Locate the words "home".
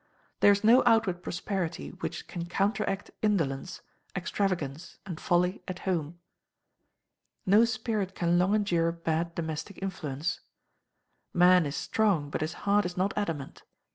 5.85-6.17